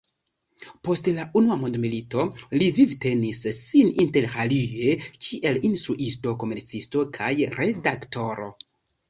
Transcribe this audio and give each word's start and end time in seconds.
Post 0.87 1.09
la 1.17 1.25
Unua 1.41 1.57
Mondmilito 1.63 2.23
li 2.61 2.69
vivtenis 2.79 3.41
sin 3.57 3.93
interalie 4.05 4.97
kiel 5.27 5.61
instruisto, 5.71 6.35
komercisto 6.47 7.07
kaj 7.21 7.31
redaktoro. 7.61 8.51